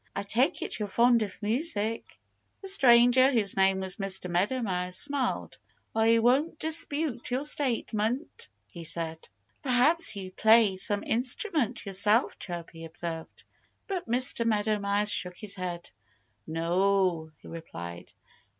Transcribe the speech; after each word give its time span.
"I 0.15 0.23
take 0.23 0.63
it 0.63 0.79
you're 0.79 0.87
fond 0.87 1.21
of 1.21 1.39
music." 1.43 2.19
The 2.63 2.67
stranger, 2.69 3.29
whose 3.31 3.55
name 3.55 3.81
was 3.81 3.97
Mr. 3.97 4.31
Meadow 4.31 4.63
Mouse, 4.63 4.95
smiled. 4.97 5.59
"I 5.95 6.17
won't 6.17 6.57
dispute 6.57 7.29
your 7.29 7.45
statement," 7.45 8.47
he 8.67 8.83
said. 8.83 9.29
"Perhaps 9.61 10.15
you 10.15 10.31
play 10.31 10.77
some 10.77 11.03
instrument 11.03 11.85
yourself," 11.85 12.39
Chirpy 12.39 12.83
observed. 12.83 13.43
But 13.85 14.09
Mr. 14.09 14.43
Meadow 14.43 14.79
Mouse 14.79 15.11
shook 15.11 15.37
his 15.37 15.53
head. 15.53 15.91
"No!" 16.47 17.29
he 17.37 17.47
replied. 17.47 18.11